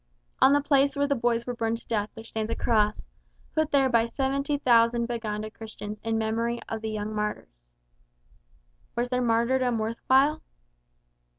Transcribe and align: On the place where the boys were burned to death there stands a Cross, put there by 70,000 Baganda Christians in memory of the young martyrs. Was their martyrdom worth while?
On 0.41 0.51
the 0.51 0.61
place 0.63 0.95
where 0.95 1.05
the 1.05 1.13
boys 1.13 1.45
were 1.45 1.53
burned 1.53 1.77
to 1.77 1.85
death 1.87 2.09
there 2.15 2.23
stands 2.23 2.49
a 2.49 2.55
Cross, 2.55 3.03
put 3.53 3.69
there 3.69 3.87
by 3.87 4.05
70,000 4.07 5.05
Baganda 5.05 5.51
Christians 5.51 5.99
in 6.03 6.17
memory 6.17 6.59
of 6.67 6.81
the 6.81 6.89
young 6.89 7.13
martyrs. 7.13 7.71
Was 8.95 9.09
their 9.09 9.21
martyrdom 9.21 9.77
worth 9.77 10.01
while? 10.07 10.41